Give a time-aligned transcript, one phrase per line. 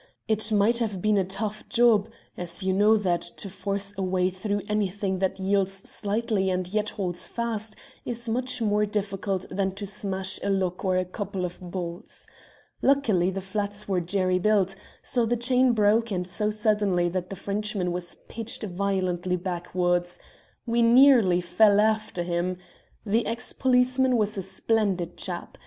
[0.27, 4.31] It might have been a tough job, as you know that to force a way
[4.31, 9.85] through anything that yields slightly and yet holds fast is much more difficult than to
[9.85, 12.25] smash a lock or a couple of bolts.
[12.81, 17.35] Luckily the flats were jerry built, so the chain broke, and so suddenly that the
[17.35, 20.19] Frenchman was pitched violently backwards.
[20.65, 22.57] We nearly fell after him.
[23.05, 25.59] The ex policeman was a splendid chap.